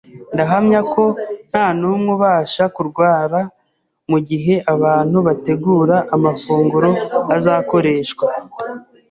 [0.33, 1.03] Ndahamya ko
[1.49, 3.39] nta n’umwe ubasha kurwara
[4.09, 6.89] mu gihe abantu bategura amafunguro
[7.35, 8.25] azakoreshwa